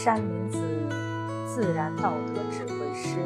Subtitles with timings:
[0.00, 0.60] 山林子
[1.44, 3.18] 自然道德智慧师，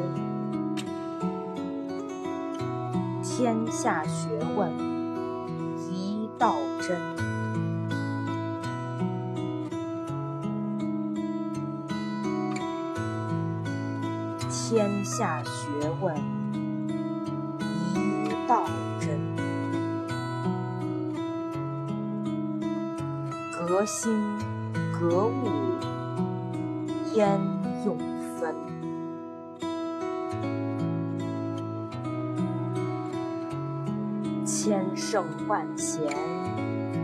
[3.21, 4.71] 天下学问
[5.91, 6.97] 一道真，
[14.49, 15.69] 天下学
[16.01, 16.17] 问
[17.93, 18.65] 一道
[18.99, 19.21] 真，
[23.51, 24.11] 革新
[24.91, 25.51] 革物
[27.15, 27.39] 焉
[27.85, 27.97] 用
[28.39, 28.55] 分？
[34.43, 36.01] 千圣万贤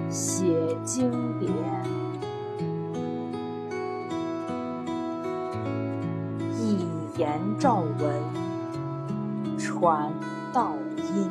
[0.09, 1.51] 写经典，
[6.57, 10.11] 一言照文传
[10.51, 11.29] 道音。